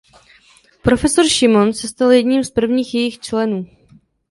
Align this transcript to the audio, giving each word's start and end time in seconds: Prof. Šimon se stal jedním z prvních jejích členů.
Prof. 0.83 1.03
Šimon 1.27 1.73
se 1.73 1.87
stal 1.87 2.11
jedním 2.11 2.43
z 2.43 2.51
prvních 2.51 2.93
jejích 2.95 3.19
členů. 3.19 3.65